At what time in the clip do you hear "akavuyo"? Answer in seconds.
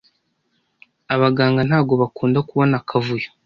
2.81-3.29